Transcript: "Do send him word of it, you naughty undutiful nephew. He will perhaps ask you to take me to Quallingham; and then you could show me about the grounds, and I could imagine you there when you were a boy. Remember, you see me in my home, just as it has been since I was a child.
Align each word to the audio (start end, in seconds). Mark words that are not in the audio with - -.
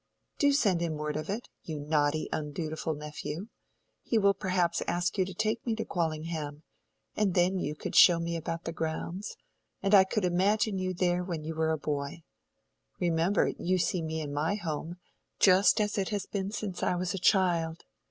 "Do 0.39 0.51
send 0.51 0.81
him 0.81 0.95
word 0.95 1.15
of 1.15 1.29
it, 1.29 1.47
you 1.61 1.79
naughty 1.79 2.27
undutiful 2.33 2.95
nephew. 2.95 3.49
He 4.01 4.17
will 4.17 4.33
perhaps 4.33 4.81
ask 4.87 5.15
you 5.19 5.25
to 5.25 5.33
take 5.35 5.63
me 5.63 5.75
to 5.75 5.85
Quallingham; 5.85 6.63
and 7.15 7.35
then 7.35 7.59
you 7.59 7.75
could 7.75 7.95
show 7.95 8.19
me 8.19 8.35
about 8.35 8.63
the 8.63 8.73
grounds, 8.73 9.37
and 9.79 9.93
I 9.93 10.05
could 10.05 10.25
imagine 10.25 10.79
you 10.79 10.95
there 10.95 11.23
when 11.23 11.43
you 11.43 11.53
were 11.53 11.69
a 11.69 11.77
boy. 11.77 12.23
Remember, 12.99 13.49
you 13.59 13.77
see 13.77 14.01
me 14.01 14.21
in 14.21 14.33
my 14.33 14.55
home, 14.55 14.95
just 15.39 15.79
as 15.79 15.99
it 15.99 16.09
has 16.09 16.25
been 16.25 16.49
since 16.49 16.81
I 16.81 16.95
was 16.95 17.13
a 17.13 17.19
child. 17.19 17.83